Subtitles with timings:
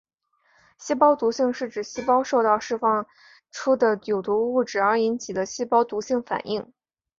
[0.79, 3.05] 细胞毒性是指细胞受到释放
[3.51, 6.73] 出的有毒物质而引起的细胞毒性反应。